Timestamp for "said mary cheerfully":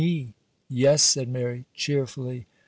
1.03-2.47